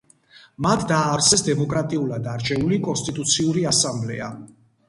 მათ 0.65 0.85
დააარსეს 0.91 1.43
დემოკრატიულად 1.49 2.31
არჩეული 2.33 2.81
კონსტიტუციური 2.89 3.67
ასამბლეა. 3.75 4.33